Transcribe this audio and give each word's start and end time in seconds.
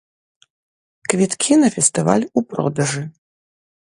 Квіткі 1.13 1.53
на 1.63 1.69
фестываль 1.75 2.29
у 2.37 2.47
продажы. 2.55 3.03